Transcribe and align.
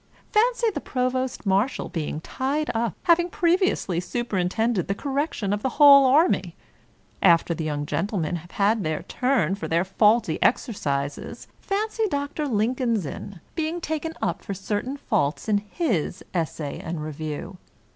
Fancy 0.31 0.71
the 0.71 0.81
provost 0.81 1.45
marshal 1.45 1.87
being 1.87 2.21
tied 2.21 2.71
up, 2.73 2.95
having 3.03 3.29
previously 3.29 3.99
superintended 3.99 4.87
the 4.87 4.95
correction 4.95 5.53
of 5.53 5.61
the 5.61 5.69
whole 5.77 6.07
army. 6.07 6.55
After 7.21 7.53
the 7.53 7.65
young 7.65 7.85
gentlemen 7.85 8.37
have 8.37 8.49
had 8.49 8.83
their 8.83 9.03
turn 9.03 9.53
for 9.53 9.67
the 9.67 9.85
faulty 9.85 10.39
exer 10.39 10.73
cises, 10.73 11.45
fancy 11.59 12.07
Dr. 12.09 12.47
Lincolnsinn 12.47 13.41
being 13.53 13.79
taken 13.79 14.15
up 14.23 14.41
for 14.41 14.55
certain 14.55 14.97
faults 14.97 15.47
in 15.47 15.59
his 15.59 16.23
Essay 16.33 16.79
and 16.79 17.03
Review. 17.03 17.59